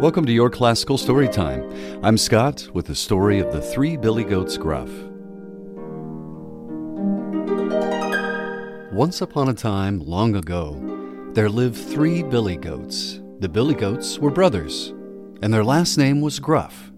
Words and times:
Welcome 0.00 0.24
to 0.26 0.32
your 0.32 0.50
classical 0.50 0.96
story 0.96 1.26
time. 1.26 1.68
I'm 2.04 2.16
Scott 2.16 2.68
with 2.72 2.86
the 2.86 2.94
story 2.94 3.40
of 3.40 3.52
the 3.52 3.60
three 3.60 3.96
billy 3.96 4.22
goats 4.22 4.56
gruff. 4.56 4.88
Once 8.92 9.20
upon 9.20 9.48
a 9.48 9.54
time, 9.54 9.98
long 9.98 10.36
ago, 10.36 10.80
there 11.32 11.48
lived 11.48 11.74
three 11.76 12.22
billy 12.22 12.56
goats. 12.56 13.20
The 13.40 13.48
billy 13.48 13.74
goats 13.74 14.20
were 14.20 14.30
brothers, 14.30 14.90
and 15.42 15.52
their 15.52 15.64
last 15.64 15.96
name 15.96 16.20
was 16.20 16.38
Gruff. 16.38 16.92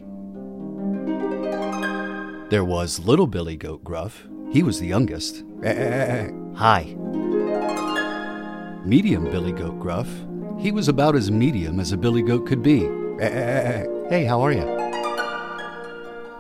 There 2.51 2.65
was 2.67 2.99
little 2.99 3.27
Billy 3.27 3.57
Goat 3.57 3.83
Gruff. 3.83 4.29
He 4.51 4.63
was 4.63 4.79
the 4.79 4.87
youngest. 4.87 5.45
Eh, 5.63 5.69
eh, 5.69 6.29
eh, 6.29 6.31
Hi. 6.55 6.97
Medium 8.85 9.25
Billy 9.25 9.53
Goat 9.53 9.79
Gruff. 9.81 10.09
He 10.59 10.73
was 10.73 10.89
about 10.89 11.17
as 11.17 11.31
medium 11.31 11.81
as 11.81 11.93
a 11.93 11.97
billy 11.97 12.23
goat 12.23 12.47
could 12.47 12.63
be. 12.63 12.89
Hey, 13.19 14.25
how 14.27 14.41
are 14.41 14.53
you? 14.53 14.67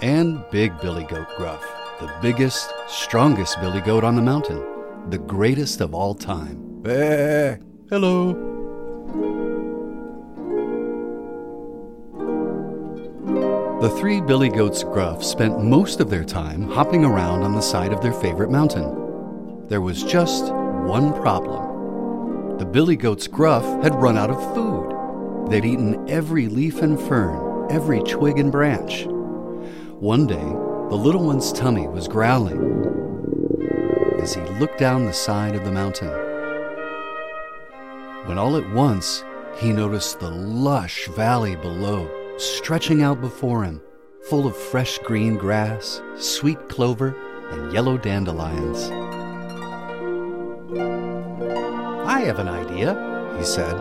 And 0.00 0.44
Big 0.50 0.78
Billy 0.80 1.04
Goat 1.04 1.26
Gruff, 1.36 1.62
the 2.00 2.12
biggest, 2.22 2.72
strongest 2.88 3.60
billy 3.60 3.80
goat 3.80 4.04
on 4.04 4.14
the 4.14 4.22
mountain, 4.22 4.64
the 5.10 5.18
greatest 5.18 5.80
of 5.80 5.94
all 5.94 6.14
time. 6.14 6.82
Hello. 7.90 8.45
The 13.86 13.96
three 14.00 14.20
billy 14.20 14.48
goats 14.48 14.82
Gruff 14.82 15.22
spent 15.22 15.62
most 15.62 16.00
of 16.00 16.10
their 16.10 16.24
time 16.24 16.68
hopping 16.68 17.04
around 17.04 17.44
on 17.44 17.54
the 17.54 17.60
side 17.60 17.92
of 17.92 18.00
their 18.00 18.12
favorite 18.12 18.50
mountain. 18.50 19.68
There 19.68 19.80
was 19.80 20.02
just 20.02 20.52
one 20.52 21.12
problem. 21.12 22.58
The 22.58 22.64
billy 22.64 22.96
goats 22.96 23.28
Gruff 23.28 23.62
had 23.84 23.94
run 23.94 24.18
out 24.18 24.28
of 24.28 24.54
food. 24.56 25.48
They'd 25.48 25.64
eaten 25.64 26.10
every 26.10 26.48
leaf 26.48 26.82
and 26.82 27.00
fern, 27.00 27.70
every 27.70 28.00
twig 28.00 28.40
and 28.40 28.50
branch. 28.50 29.04
One 30.00 30.26
day, 30.26 30.34
the 30.34 30.96
little 30.96 31.22
one's 31.22 31.52
tummy 31.52 31.86
was 31.86 32.08
growling 32.08 32.58
as 34.18 34.34
he 34.34 34.40
looked 34.58 34.78
down 34.78 35.04
the 35.04 35.12
side 35.12 35.54
of 35.54 35.64
the 35.64 35.70
mountain. 35.70 36.10
When 38.26 38.36
all 38.36 38.56
at 38.56 38.68
once 38.72 39.22
he 39.58 39.72
noticed 39.72 40.18
the 40.18 40.30
lush 40.30 41.06
valley 41.06 41.54
below 41.54 42.15
stretching 42.38 43.02
out 43.02 43.20
before 43.20 43.64
him, 43.64 43.80
full 44.28 44.46
of 44.46 44.56
fresh 44.56 44.98
green 44.98 45.36
grass, 45.36 46.02
sweet 46.16 46.68
clover, 46.68 47.16
and 47.50 47.72
yellow 47.72 47.96
dandelions. 47.96 48.90
I 52.06 52.20
have 52.20 52.38
an 52.38 52.48
idea, 52.48 53.34
he 53.38 53.44
said. 53.44 53.74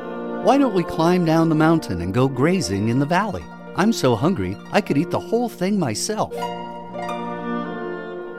Why 0.43 0.57
don't 0.57 0.75
we 0.75 0.83
climb 0.83 1.25
down 1.25 1.49
the 1.49 1.55
mountain 1.55 2.01
and 2.01 2.13
go 2.13 2.27
grazing 2.27 2.89
in 2.89 2.99
the 2.99 3.05
valley? 3.05 3.43
I'm 3.75 3.91
so 3.91 4.15
hungry 4.15 4.55
I 4.71 4.81
could 4.81 4.97
eat 4.97 5.09
the 5.09 5.19
whole 5.19 5.49
thing 5.49 5.79
myself. 5.79 6.33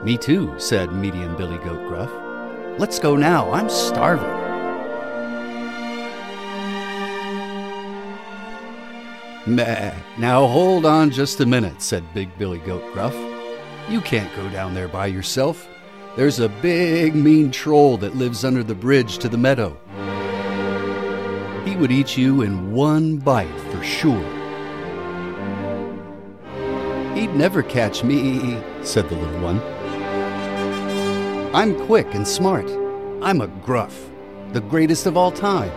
Me 0.03 0.17
too, 0.17 0.53
said 0.57 0.93
Medium 0.93 1.35
Billy 1.35 1.57
Goat 1.57 1.87
Gruff. 1.87 2.11
Let's 2.79 2.99
go 2.99 3.15
now, 3.15 3.51
I'm 3.51 3.69
starving. 3.69 4.46
Meh. 9.47 9.93
Now 10.17 10.45
hold 10.45 10.85
on 10.85 11.09
just 11.09 11.39
a 11.39 11.45
minute, 11.45 11.81
said 11.81 12.13
Big 12.13 12.35
Billy 12.37 12.59
Goat 12.59 12.83
Gruff. 12.93 13.15
You 13.89 14.01
can't 14.01 14.33
go 14.35 14.49
down 14.49 14.73
there 14.73 14.87
by 14.87 15.07
yourself. 15.07 15.67
There's 16.15 16.39
a 16.39 16.49
big, 16.49 17.15
mean 17.15 17.51
troll 17.51 17.97
that 17.97 18.15
lives 18.15 18.43
under 18.43 18.63
the 18.63 18.75
bridge 18.75 19.17
to 19.19 19.29
the 19.29 19.37
meadow. 19.37 19.77
He 21.63 21.75
would 21.75 21.91
eat 21.91 22.17
you 22.17 22.41
in 22.41 22.73
one 22.73 23.17
bite 23.17 23.59
for 23.71 23.83
sure. 23.83 24.23
He'd 27.15 27.35
never 27.35 27.63
catch 27.63 28.03
me, 28.03 28.61
said 28.83 29.09
the 29.09 29.15
little 29.15 29.41
one. 29.41 29.61
I'm 31.55 31.79
quick 31.85 32.13
and 32.13 32.27
smart. 32.27 32.69
I'm 33.21 33.41
a 33.41 33.47
gruff, 33.47 34.09
the 34.53 34.61
greatest 34.61 35.05
of 35.05 35.17
all 35.17 35.31
time. 35.31 35.71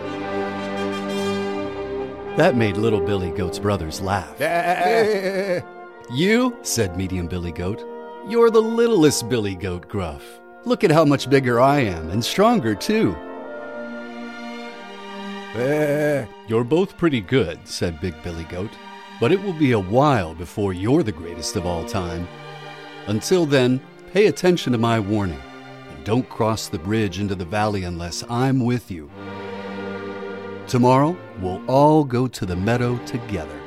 That 2.41 2.55
made 2.55 2.75
little 2.75 2.99
Billy 2.99 3.29
Goat's 3.29 3.59
brothers 3.59 4.01
laugh. 4.01 4.33
you, 6.11 6.57
said 6.63 6.97
Medium 6.97 7.27
Billy 7.27 7.51
Goat, 7.51 7.85
you're 8.27 8.49
the 8.49 8.59
littlest 8.59 9.29
Billy 9.29 9.53
Goat 9.53 9.87
Gruff. 9.87 10.23
Look 10.65 10.83
at 10.83 10.89
how 10.89 11.05
much 11.05 11.29
bigger 11.29 11.61
I 11.61 11.81
am, 11.81 12.09
and 12.09 12.25
stronger 12.25 12.73
too. 12.73 13.15
You're 16.47 16.63
both 16.63 16.97
pretty 16.97 17.21
good, 17.21 17.59
said 17.67 18.01
Big 18.01 18.15
Billy 18.23 18.45
Goat, 18.45 18.71
but 19.19 19.31
it 19.31 19.39
will 19.43 19.53
be 19.53 19.73
a 19.73 19.79
while 19.79 20.33
before 20.33 20.73
you're 20.73 21.03
the 21.03 21.11
greatest 21.11 21.55
of 21.57 21.67
all 21.67 21.85
time. 21.85 22.27
Until 23.05 23.45
then, 23.45 23.79
pay 24.13 24.25
attention 24.25 24.71
to 24.71 24.79
my 24.79 24.99
warning, 24.99 25.43
and 25.91 26.03
don't 26.03 26.27
cross 26.27 26.69
the 26.69 26.79
bridge 26.79 27.19
into 27.19 27.35
the 27.35 27.45
valley 27.45 27.83
unless 27.83 28.23
I'm 28.31 28.65
with 28.65 28.89
you. 28.89 29.11
Tomorrow, 30.67 31.17
we'll 31.39 31.61
all 31.69 32.03
go 32.03 32.27
to 32.27 32.45
the 32.45 32.55
meadow 32.55 32.97
together. 33.05 33.59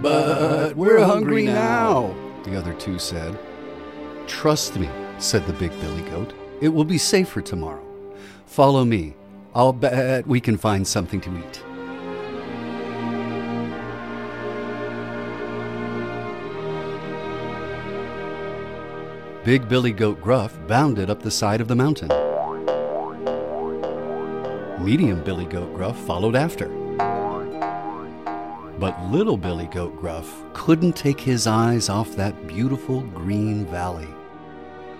But 0.00 0.76
we're 0.76 1.04
hungry 1.04 1.46
now, 1.46 2.14
the 2.42 2.56
other 2.56 2.74
two 2.74 2.98
said. 2.98 3.38
Trust 4.26 4.76
me, 4.76 4.88
said 5.18 5.46
the 5.46 5.52
big 5.52 5.70
billy 5.80 6.02
goat. 6.10 6.34
It 6.60 6.68
will 6.68 6.84
be 6.84 6.98
safer 6.98 7.40
tomorrow. 7.40 7.84
Follow 8.46 8.84
me. 8.84 9.14
I'll 9.54 9.72
bet 9.72 10.26
we 10.26 10.40
can 10.40 10.56
find 10.56 10.86
something 10.86 11.20
to 11.20 11.38
eat. 11.38 11.62
Big 19.44 19.68
Billy 19.68 19.92
Goat 19.92 20.22
Gruff 20.22 20.58
bounded 20.66 21.10
up 21.10 21.22
the 21.22 21.30
side 21.30 21.60
of 21.60 21.68
the 21.68 21.76
mountain. 21.76 22.10
Medium 24.84 25.24
Billy 25.24 25.46
Goat 25.46 25.72
Gruff 25.74 25.98
followed 26.00 26.36
after. 26.36 26.68
But 28.78 29.02
Little 29.10 29.38
Billy 29.38 29.66
Goat 29.68 29.96
Gruff 29.98 30.44
couldn't 30.52 30.94
take 30.94 31.18
his 31.18 31.46
eyes 31.46 31.88
off 31.88 32.14
that 32.16 32.46
beautiful 32.46 33.00
green 33.00 33.64
valley. 33.64 34.08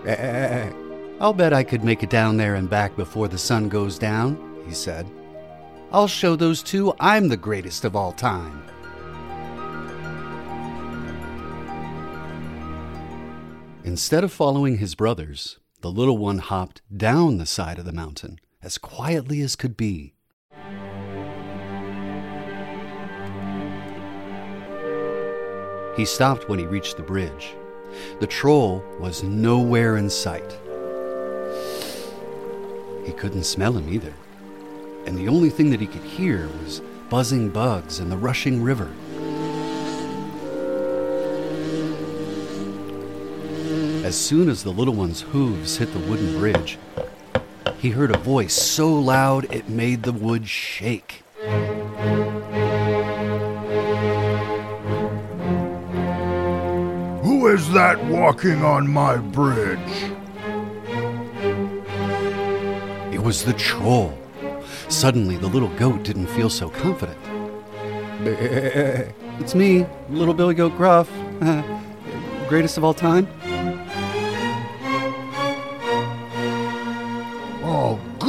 Eh, 0.06 0.12
eh, 0.12 0.14
eh, 0.16 0.72
I'll 1.20 1.34
bet 1.34 1.52
I 1.52 1.64
could 1.64 1.84
make 1.84 2.02
it 2.02 2.08
down 2.08 2.38
there 2.38 2.54
and 2.54 2.70
back 2.70 2.96
before 2.96 3.28
the 3.28 3.36
sun 3.36 3.68
goes 3.68 3.98
down, 3.98 4.38
he 4.66 4.72
said. 4.72 5.06
I'll 5.92 6.08
show 6.08 6.34
those 6.34 6.62
two 6.62 6.94
I'm 6.98 7.28
the 7.28 7.36
greatest 7.36 7.84
of 7.84 7.94
all 7.94 8.12
time. 8.12 8.62
Instead 13.84 14.24
of 14.24 14.32
following 14.32 14.78
his 14.78 14.94
brothers, 14.94 15.58
the 15.82 15.92
little 15.92 16.16
one 16.16 16.38
hopped 16.38 16.80
down 16.96 17.36
the 17.36 17.44
side 17.44 17.78
of 17.78 17.84
the 17.84 17.92
mountain 17.92 18.40
as 18.64 18.78
quietly 18.78 19.42
as 19.42 19.56
could 19.56 19.76
be. 19.76 20.14
He 25.96 26.04
stopped 26.04 26.48
when 26.48 26.58
he 26.58 26.66
reached 26.66 26.96
the 26.96 27.02
bridge. 27.02 27.54
The 28.18 28.26
troll 28.26 28.82
was 28.98 29.22
nowhere 29.22 29.96
in 29.96 30.10
sight. 30.10 30.58
He 33.04 33.12
couldn't 33.12 33.44
smell 33.44 33.74
him 33.76 33.92
either, 33.92 34.14
and 35.06 35.16
the 35.16 35.28
only 35.28 35.50
thing 35.50 35.70
that 35.70 35.80
he 35.80 35.86
could 35.86 36.02
hear 36.02 36.48
was 36.64 36.80
buzzing 37.10 37.50
bugs 37.50 38.00
and 38.00 38.10
the 38.10 38.16
rushing 38.16 38.62
river. 38.62 38.90
As 44.04 44.16
soon 44.16 44.48
as 44.48 44.64
the 44.64 44.72
little 44.72 44.94
one's 44.94 45.20
hooves 45.20 45.76
hit 45.76 45.92
the 45.92 45.98
wooden 46.00 46.38
bridge, 46.38 46.78
he 47.84 47.90
heard 47.90 48.10
a 48.10 48.18
voice 48.18 48.54
so 48.54 48.90
loud 48.90 49.44
it 49.52 49.68
made 49.68 50.04
the 50.04 50.12
wood 50.12 50.48
shake. 50.48 51.22
Who 57.22 57.46
is 57.48 57.70
that 57.74 58.02
walking 58.06 58.64
on 58.64 58.90
my 58.90 59.18
bridge? 59.18 59.78
It 63.12 63.20
was 63.20 63.44
the 63.44 63.52
troll. 63.52 64.18
Suddenly, 64.88 65.36
the 65.36 65.48
little 65.48 65.68
goat 65.76 66.04
didn't 66.04 66.28
feel 66.28 66.48
so 66.48 66.70
confident. 66.70 67.18
It's 69.40 69.54
me, 69.54 69.84
little 70.08 70.32
Billy 70.32 70.54
Goat 70.54 70.76
Gruff. 70.76 71.10
Greatest 72.48 72.78
of 72.78 72.84
all 72.84 72.94
time? 72.94 73.26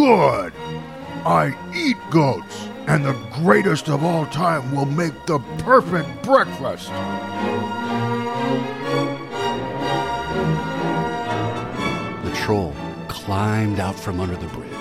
Good. 0.06 0.54
I 1.26 1.56
eat 1.76 1.98
goats, 2.12 2.70
and 2.86 3.04
the 3.04 3.18
greatest 3.34 3.90
of 3.90 4.04
all 4.04 4.28
time 4.28 4.76
will 4.76 4.86
make 4.86 5.26
the 5.26 5.40
perfect 5.58 6.22
breakfast. 6.22 6.90
The 12.24 12.36
troll 12.36 12.76
climbed 13.08 13.80
out 13.80 14.00
from 14.00 14.20
under 14.20 14.36
the 14.36 14.46
bridge. 14.48 14.72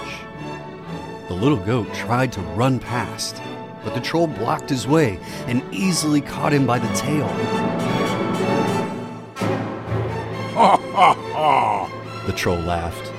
The 1.28 1.34
little 1.34 1.56
goat 1.56 1.94
tried 1.94 2.30
to 2.32 2.42
run 2.60 2.78
past, 2.78 3.40
but 3.82 3.94
the 3.94 4.02
troll 4.02 4.26
blocked 4.26 4.68
his 4.68 4.86
way 4.86 5.18
and 5.46 5.62
easily 5.72 6.20
caught 6.20 6.52
him 6.52 6.66
by 6.66 6.78
the 6.78 6.94
tail. 6.94 7.28
Ha 10.52 10.76
ha 10.76 11.14
ha! 11.32 12.22
The 12.26 12.32
troll 12.34 12.58
laughed. 12.58 13.13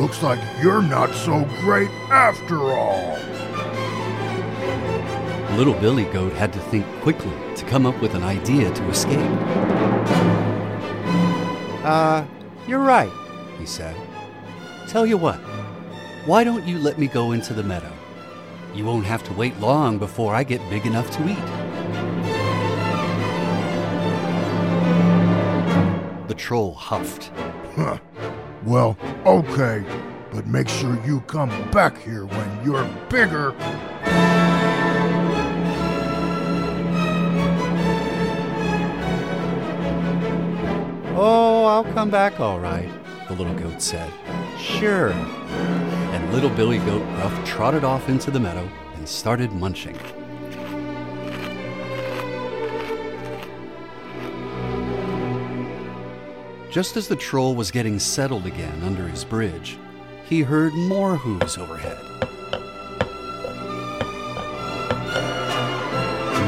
Looks 0.00 0.22
like 0.22 0.40
you're 0.62 0.80
not 0.80 1.14
so 1.14 1.44
great 1.60 1.90
after 2.08 2.58
all. 2.58 3.18
Little 5.58 5.74
Billy 5.74 6.04
Goat 6.04 6.32
had 6.32 6.54
to 6.54 6.58
think 6.58 6.86
quickly 7.02 7.34
to 7.54 7.66
come 7.66 7.84
up 7.84 8.00
with 8.00 8.14
an 8.14 8.22
idea 8.22 8.72
to 8.72 8.88
escape. 8.88 9.20
Uh, 11.84 12.24
you're 12.66 12.80
right, 12.80 13.12
he 13.58 13.66
said. 13.66 13.94
Tell 14.88 15.04
you 15.04 15.18
what, 15.18 15.36
why 16.24 16.44
don't 16.44 16.66
you 16.66 16.78
let 16.78 16.98
me 16.98 17.06
go 17.06 17.32
into 17.32 17.52
the 17.52 17.62
meadow? 17.62 17.92
You 18.74 18.86
won't 18.86 19.04
have 19.04 19.22
to 19.24 19.34
wait 19.34 19.60
long 19.60 19.98
before 19.98 20.34
I 20.34 20.44
get 20.44 20.66
big 20.70 20.86
enough 20.86 21.10
to 21.10 21.28
eat. 21.28 21.46
The 26.26 26.34
troll 26.34 26.72
huffed. 26.72 27.30
Huh. 27.76 27.98
Well, 28.64 28.98
okay, 29.24 29.82
but 30.30 30.46
make 30.46 30.68
sure 30.68 30.98
you 31.06 31.20
come 31.22 31.48
back 31.70 31.96
here 31.98 32.26
when 32.26 32.64
you're 32.64 32.84
bigger. 33.08 33.54
Oh, 41.16 41.64
I'll 41.64 41.84
come 41.94 42.10
back 42.10 42.38
all 42.38 42.60
right, 42.60 42.88
the 43.28 43.34
little 43.34 43.54
goat 43.54 43.80
said. 43.80 44.12
Sure. 44.58 45.10
And 45.10 46.32
little 46.32 46.50
Billy 46.50 46.78
Goat 46.78 47.04
Gruff 47.16 47.44
trotted 47.46 47.82
off 47.82 48.10
into 48.10 48.30
the 48.30 48.40
meadow 48.40 48.68
and 48.96 49.08
started 49.08 49.52
munching. 49.52 49.98
Just 56.70 56.96
as 56.96 57.08
the 57.08 57.16
troll 57.16 57.56
was 57.56 57.72
getting 57.72 57.98
settled 57.98 58.46
again 58.46 58.80
under 58.84 59.08
his 59.08 59.24
bridge, 59.24 59.76
he 60.24 60.42
heard 60.42 60.72
more 60.72 61.16
hooves 61.16 61.58
overhead. 61.58 61.98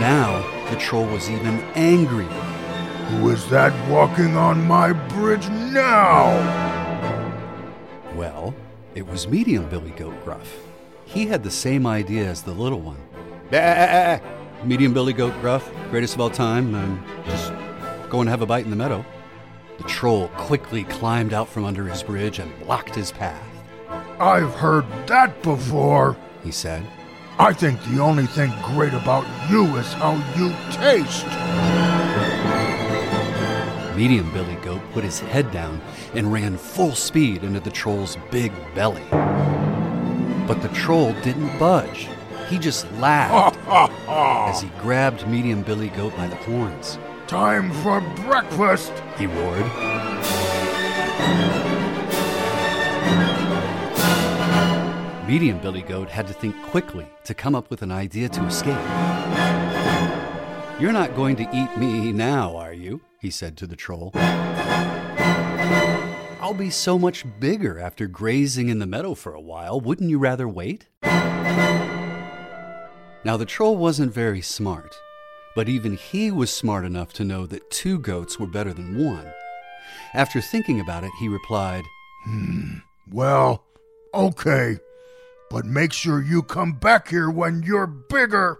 Now, 0.00 0.40
the 0.70 0.76
troll 0.76 1.06
was 1.06 1.28
even 1.28 1.58
angrier. 1.74 2.28
Who 2.28 3.30
is 3.30 3.48
that 3.50 3.72
walking 3.90 4.36
on 4.36 4.64
my 4.64 4.92
bridge 4.92 5.48
now? 5.48 6.28
Well, 8.14 8.54
it 8.94 9.04
was 9.04 9.26
medium 9.26 9.68
Billy 9.68 9.90
Goat 9.90 10.14
Gruff. 10.24 10.56
He 11.04 11.26
had 11.26 11.42
the 11.42 11.50
same 11.50 11.84
idea 11.84 12.26
as 12.26 12.42
the 12.42 12.52
little 12.52 12.80
one. 12.80 13.02
Bah! 13.50 13.58
Ah, 13.58 13.88
ah, 13.90 14.20
ah, 14.22 14.64
medium 14.64 14.94
Billy 14.94 15.12
Goat 15.14 15.34
Gruff, 15.40 15.68
greatest 15.90 16.14
of 16.14 16.20
all 16.20 16.30
time. 16.30 16.76
Um, 16.76 17.04
just 17.26 17.52
go 18.08 18.20
and 18.20 18.30
have 18.30 18.40
a 18.40 18.46
bite 18.46 18.64
in 18.64 18.70
the 18.70 18.76
meadow. 18.76 19.04
The 19.82 19.88
troll 19.88 20.28
quickly 20.36 20.84
climbed 20.84 21.34
out 21.34 21.48
from 21.48 21.64
under 21.64 21.88
his 21.88 22.04
bridge 22.04 22.38
and 22.38 22.56
blocked 22.60 22.94
his 22.94 23.10
path. 23.10 23.42
I've 24.20 24.54
heard 24.54 24.84
that 25.08 25.42
before. 25.42 26.16
He 26.44 26.52
said, 26.52 26.86
I 27.36 27.52
think 27.52 27.82
the 27.86 27.98
only 27.98 28.26
thing 28.26 28.52
great 28.62 28.94
about 28.94 29.26
you 29.50 29.64
is 29.78 29.92
how 29.94 30.12
you 30.36 30.54
taste. 30.70 31.26
Medium 33.96 34.32
Billy 34.32 34.54
Goat 34.62 34.82
put 34.92 35.02
his 35.02 35.18
head 35.18 35.50
down 35.50 35.80
and 36.14 36.32
ran 36.32 36.56
full 36.56 36.94
speed 36.94 37.42
into 37.42 37.58
the 37.58 37.70
troll's 37.70 38.16
big 38.30 38.52
belly. 38.76 39.02
But 39.10 40.62
the 40.62 40.70
troll 40.72 41.12
didn't 41.22 41.58
budge. 41.58 42.08
He 42.48 42.56
just 42.56 42.88
laughed 42.92 43.58
as 44.08 44.62
he 44.62 44.68
grabbed 44.80 45.26
Medium 45.26 45.62
Billy 45.62 45.88
Goat 45.88 46.16
by 46.16 46.28
the 46.28 46.36
horns. 46.36 47.00
Time 47.32 47.72
for 47.82 48.00
breakfast. 48.26 48.92
He 49.16 49.24
roared. 49.24 49.64
Medium 55.26 55.58
Billy 55.62 55.80
Goat 55.80 56.10
had 56.10 56.26
to 56.26 56.34
think 56.34 56.54
quickly 56.64 57.06
to 57.24 57.32
come 57.32 57.54
up 57.54 57.70
with 57.70 57.80
an 57.80 57.90
idea 57.90 58.28
to 58.28 58.44
escape. 58.44 58.76
You're 60.78 60.92
not 60.92 61.16
going 61.16 61.36
to 61.36 61.48
eat 61.54 61.74
me 61.78 62.12
now, 62.12 62.54
are 62.54 62.74
you? 62.74 63.00
he 63.18 63.30
said 63.30 63.56
to 63.56 63.66
the 63.66 63.76
troll. 63.76 64.10
I'll 66.42 66.52
be 66.52 66.68
so 66.68 66.98
much 66.98 67.24
bigger 67.40 67.78
after 67.80 68.08
grazing 68.08 68.68
in 68.68 68.78
the 68.78 68.84
meadow 68.86 69.14
for 69.14 69.32
a 69.32 69.40
while. 69.40 69.80
Wouldn't 69.80 70.10
you 70.10 70.18
rather 70.18 70.46
wait? 70.46 70.88
Now, 73.24 73.38
the 73.38 73.46
troll 73.46 73.78
wasn't 73.78 74.12
very 74.12 74.42
smart, 74.42 74.94
but 75.54 75.68
even 75.68 75.96
he 75.96 76.30
was 76.30 76.52
smart 76.52 76.84
enough 76.84 77.12
to 77.14 77.24
know 77.24 77.46
that 77.46 77.70
two 77.70 77.98
goats 77.98 78.38
were 78.38 78.46
better 78.46 78.72
than 78.72 79.04
one. 79.04 79.32
After 80.14 80.40
thinking 80.40 80.80
about 80.80 81.04
it, 81.04 81.10
he 81.18 81.28
replied, 81.28 81.84
hmm, 82.24 82.78
Well, 83.10 83.64
okay, 84.14 84.78
but 85.50 85.64
make 85.64 85.92
sure 85.92 86.22
you 86.22 86.42
come 86.42 86.72
back 86.72 87.08
here 87.08 87.30
when 87.30 87.62
you're 87.62 87.86
bigger. 87.86 88.58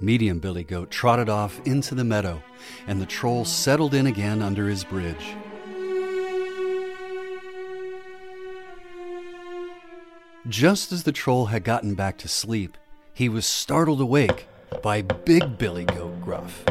Medium 0.00 0.38
Billy 0.38 0.62
Goat 0.62 0.90
trotted 0.90 1.28
off 1.28 1.60
into 1.66 1.94
the 1.94 2.04
meadow, 2.04 2.42
and 2.86 3.00
the 3.00 3.06
troll 3.06 3.44
settled 3.44 3.94
in 3.94 4.06
again 4.06 4.42
under 4.42 4.68
his 4.68 4.84
bridge. 4.84 5.34
Just 10.48 10.92
as 10.92 11.02
the 11.02 11.12
troll 11.12 11.46
had 11.46 11.64
gotten 11.64 11.94
back 11.94 12.16
to 12.18 12.28
sleep, 12.28 12.78
he 13.12 13.28
was 13.28 13.44
startled 13.44 14.00
awake 14.00 14.46
by 14.82 15.02
Big 15.02 15.58
Billy 15.58 15.84
Goat 15.84 16.20
Gruff. 16.20 16.64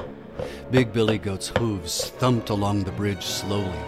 Big 0.71 0.93
Billy 0.93 1.17
Goat's 1.17 1.49
hooves 1.57 2.09
thumped 2.09 2.49
along 2.49 2.83
the 2.83 2.91
bridge 2.91 3.23
slowly, 3.23 3.79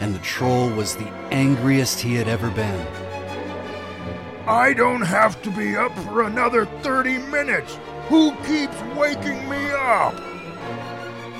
and 0.00 0.14
the 0.14 0.20
troll 0.20 0.68
was 0.70 0.96
the 0.96 1.08
angriest 1.30 2.00
he 2.00 2.14
had 2.14 2.28
ever 2.28 2.50
been. 2.50 2.86
I 4.46 4.72
don't 4.74 5.02
have 5.02 5.42
to 5.42 5.50
be 5.50 5.76
up 5.76 5.96
for 5.98 6.22
another 6.22 6.66
30 6.82 7.18
minutes. 7.18 7.78
Who 8.08 8.30
keeps 8.44 8.80
waking 8.96 9.48
me 9.48 9.70
up? 9.72 10.14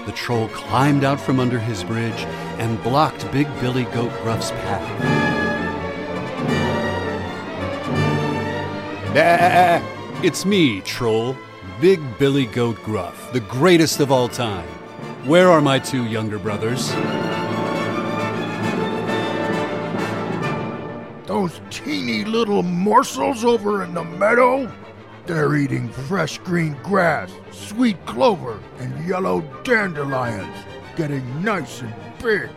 The 0.07 0.13
troll 0.13 0.49
climbed 0.49 1.05
out 1.05 1.21
from 1.21 1.39
under 1.39 1.59
his 1.59 1.85
bridge 1.85 2.21
and 2.59 2.83
blocked 2.83 3.31
Big 3.31 3.47
Billy 3.61 3.85
Goat 3.85 4.13
Gruff's 4.23 4.51
path. 4.51 5.03
Bah! 9.15 9.81
It's 10.23 10.45
me, 10.45 10.81
troll. 10.81 11.37
Big 11.81 12.01
Billy 12.19 12.47
Goat 12.47 12.83
Gruff, 12.85 13.31
the 13.35 13.41
greatest 13.41 14.01
of 14.01 14.11
all 14.11 14.29
time. 14.29 14.67
Where 15.27 15.51
are 15.51 15.61
my 15.61 15.79
two 15.79 16.07
younger 16.07 16.39
brothers? 16.39 16.91
Those 21.27 21.61
teeny 21.69 22.25
little 22.25 22.63
morsels 22.63 23.45
over 23.45 23.85
in 23.85 23.93
the 23.93 24.05
meadow? 24.05 24.73
They're 25.27 25.55
eating 25.57 25.91
fresh 25.91 26.39
green 26.39 26.79
grass, 26.83 27.31
sweet 27.51 28.03
clover, 28.07 28.59
and 28.79 29.07
yellow 29.07 29.43
dandelions, 29.63 30.57
getting 30.97 31.45
nice 31.45 31.83
and 31.83 31.95
big. 32.23 32.49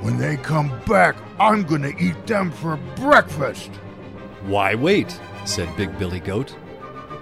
When 0.00 0.18
they 0.18 0.36
come 0.36 0.76
back, 0.86 1.14
I'm 1.38 1.62
gonna 1.62 1.92
eat 2.00 2.26
them 2.26 2.50
for 2.50 2.78
breakfast. 2.96 3.70
Why 4.42 4.74
wait? 4.74 5.20
said 5.44 5.68
Big 5.76 5.96
Billy 6.00 6.18
Goat. 6.18 6.56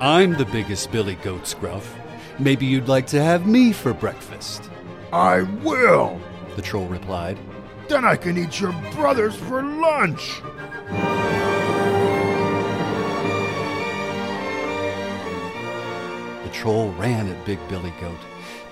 I'm 0.00 0.34
the 0.34 0.44
biggest 0.44 0.92
Billy 0.92 1.16
Goats 1.16 1.54
Gruff. 1.54 1.98
Maybe 2.38 2.66
you'd 2.66 2.86
like 2.86 3.08
to 3.08 3.20
have 3.20 3.48
me 3.48 3.72
for 3.72 3.92
breakfast. 3.92 4.70
I 5.12 5.42
will. 5.42 6.20
The 6.54 6.62
troll 6.62 6.86
replied. 6.86 7.36
Then 7.88 8.04
I 8.04 8.14
can 8.14 8.38
eat 8.38 8.60
your 8.60 8.70
brothers 8.92 9.34
for 9.34 9.60
lunch. 9.60 10.40
The 16.44 16.50
troll 16.52 16.92
ran 16.92 17.26
at 17.26 17.44
Big 17.44 17.58
Billy 17.68 17.92
Goat. 18.00 18.20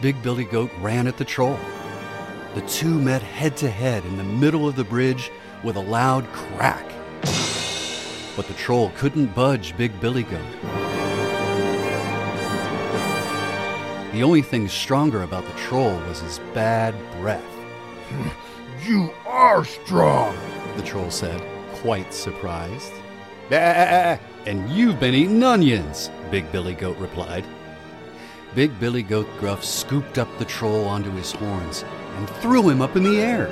Big 0.01 0.23
Billy 0.23 0.45
Goat 0.45 0.71
ran 0.81 1.09
at 1.09 1.17
the 1.17 1.25
troll. 1.25 1.59
The 2.55 2.63
two 2.69 3.01
met 3.01 3.23
head 3.23 3.57
to 3.57 3.69
head 3.69 4.05
in 4.05 4.17
the 4.17 4.23
middle 4.23 4.69
of 4.69 4.77
the 4.77 4.85
bridge 4.85 5.33
with 5.65 5.75
a 5.75 5.81
loud 5.81 6.25
crack. 6.29 6.89
But 8.37 8.47
the 8.47 8.55
troll 8.55 8.93
couldn't 8.97 9.35
budge 9.35 9.77
Big 9.77 9.99
Billy 10.01 10.23
Goat. 10.23 10.86
The 14.17 14.23
only 14.23 14.41
thing 14.41 14.67
stronger 14.67 15.25
about 15.25 15.45
the 15.45 15.53
troll 15.59 15.95
was 16.09 16.21
his 16.21 16.39
bad 16.55 16.95
breath. 17.21 17.45
You 18.87 19.13
are 19.27 19.63
strong. 19.65 20.35
The 20.77 20.83
troll 20.83 21.11
said, 21.11 21.43
quite 21.83 22.15
surprised. 22.15 22.93
Bah! 23.51 24.17
And 24.47 24.71
you've 24.71 24.99
been 25.01 25.13
eating 25.13 25.43
onions, 25.43 26.11
Big 26.31 26.51
Billy 26.51 26.73
Goat 26.73 26.97
replied. 26.99 27.45
Big 28.55 28.79
Billy 28.81 29.03
Goat 29.03 29.27
Gruff 29.39 29.63
scooped 29.63 30.17
up 30.17 30.29
the 30.39 30.45
troll 30.47 30.87
onto 30.87 31.11
his 31.11 31.33
horns 31.33 31.85
and 32.17 32.31
threw 32.41 32.71
him 32.71 32.81
up 32.81 32.97
in 32.97 33.03
the 33.03 33.19
air. 33.19 33.49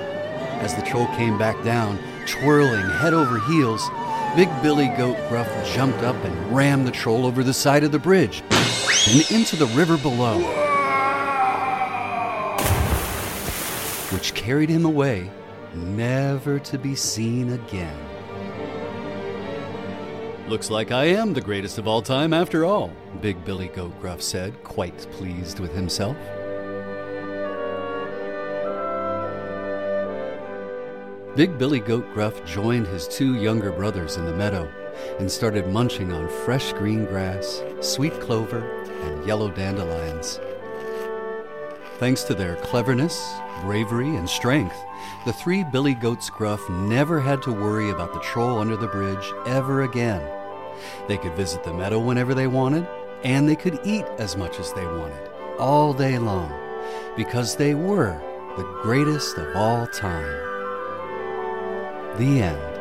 As 0.62 0.74
the 0.74 0.82
troll 0.82 1.08
came 1.08 1.36
back 1.36 1.62
down, 1.62 1.98
Twirling 2.26 2.88
head 3.00 3.12
over 3.12 3.38
heels, 3.40 3.86
Big 4.34 4.48
Billy 4.62 4.88
Goat 4.96 5.18
Gruff 5.28 5.50
jumped 5.74 6.02
up 6.04 6.16
and 6.24 6.56
rammed 6.56 6.86
the 6.86 6.92
troll 6.92 7.26
over 7.26 7.44
the 7.44 7.52
side 7.52 7.84
of 7.84 7.92
the 7.92 7.98
bridge 7.98 8.42
and 9.06 9.30
into 9.30 9.54
the 9.56 9.66
river 9.66 9.98
below, 9.98 10.38
which 14.10 14.32
carried 14.34 14.70
him 14.70 14.86
away, 14.86 15.30
never 15.74 16.58
to 16.58 16.78
be 16.78 16.94
seen 16.94 17.52
again. 17.52 17.96
Looks 20.48 20.70
like 20.70 20.90
I 20.90 21.04
am 21.04 21.34
the 21.34 21.40
greatest 21.40 21.78
of 21.78 21.86
all 21.86 22.00
time 22.00 22.32
after 22.32 22.64
all, 22.64 22.90
Big 23.20 23.44
Billy 23.44 23.68
Goat 23.68 23.98
Gruff 24.00 24.22
said, 24.22 24.62
quite 24.64 24.96
pleased 25.12 25.58
with 25.58 25.74
himself. 25.74 26.16
Big 31.36 31.58
Billy 31.58 31.80
Goat 31.80 32.06
Gruff 32.14 32.44
joined 32.44 32.86
his 32.86 33.08
two 33.08 33.34
younger 33.34 33.72
brothers 33.72 34.16
in 34.16 34.24
the 34.24 34.36
meadow 34.36 34.70
and 35.18 35.30
started 35.30 35.66
munching 35.68 36.12
on 36.12 36.28
fresh 36.44 36.72
green 36.74 37.04
grass, 37.06 37.62
sweet 37.80 38.18
clover, 38.20 38.83
and 39.04 39.26
yellow 39.26 39.50
dandelions. 39.50 40.40
Thanks 41.98 42.24
to 42.24 42.34
their 42.34 42.56
cleverness, 42.56 43.22
bravery, 43.62 44.16
and 44.16 44.28
strength, 44.28 44.76
the 45.24 45.32
three 45.32 45.64
Billy 45.64 45.94
Goats 45.94 46.28
Gruff 46.28 46.68
never 46.68 47.20
had 47.20 47.42
to 47.42 47.52
worry 47.52 47.90
about 47.90 48.12
the 48.12 48.20
troll 48.20 48.58
under 48.58 48.76
the 48.76 48.88
bridge 48.88 49.32
ever 49.46 49.82
again. 49.82 50.22
They 51.08 51.16
could 51.16 51.34
visit 51.34 51.62
the 51.62 51.72
meadow 51.72 51.98
whenever 51.98 52.34
they 52.34 52.46
wanted, 52.46 52.86
and 53.22 53.48
they 53.48 53.56
could 53.56 53.78
eat 53.84 54.04
as 54.18 54.36
much 54.36 54.58
as 54.58 54.72
they 54.72 54.84
wanted, 54.84 55.30
all 55.58 55.92
day 55.92 56.18
long, 56.18 56.52
because 57.16 57.56
they 57.56 57.74
were 57.74 58.20
the 58.56 58.80
greatest 58.82 59.38
of 59.38 59.56
all 59.56 59.86
time. 59.86 60.24
The 62.18 62.42
end. 62.42 62.73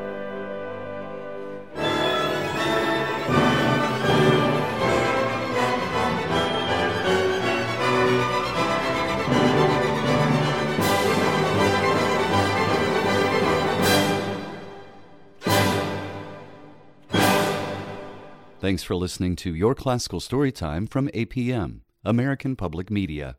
Thanks 18.64 18.82
for 18.82 18.96
listening 18.96 19.36
to 19.44 19.54
Your 19.54 19.76
Classical 19.76 20.22
Storytime 20.22 20.90
from 20.90 21.10
APM, 21.10 21.82
American 22.06 22.56
Public 22.56 22.90
Media. 22.90 23.36